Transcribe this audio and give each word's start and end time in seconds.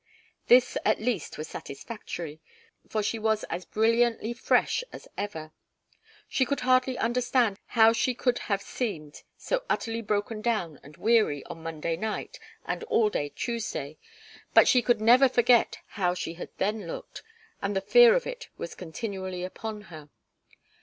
This 0.47 0.79
at 0.83 0.99
least 0.99 1.37
was 1.37 1.47
satisfactory, 1.47 2.41
for 2.89 3.03
she 3.03 3.19
was 3.19 3.43
as 3.51 3.65
brilliantly 3.65 4.33
fresh 4.33 4.83
as 4.91 5.07
ever. 5.15 5.51
She 6.27 6.43
could 6.43 6.61
hardly 6.61 6.97
understand 6.97 7.59
how 7.67 7.93
she 7.93 8.15
could 8.15 8.39
have 8.49 8.63
seemed 8.63 9.21
so 9.37 9.63
utterly 9.69 10.01
broken 10.01 10.41
down 10.41 10.79
and 10.81 10.97
weary 10.97 11.43
on 11.45 11.61
Monday 11.61 11.97
night 11.97 12.39
and 12.65 12.83
all 12.85 13.11
day 13.11 13.25
on 13.29 13.35
Tuesday, 13.35 13.99
but 14.55 14.67
she 14.67 14.81
could 14.81 15.01
never 15.01 15.29
forget 15.29 15.77
how 15.89 16.15
she 16.15 16.33
had 16.33 16.49
then 16.57 16.87
looked, 16.87 17.21
and 17.61 17.75
the 17.75 17.79
fear 17.79 18.15
of 18.15 18.25
it 18.25 18.49
was 18.57 18.73
continually 18.73 19.43
upon 19.43 19.81
her. 19.93 20.09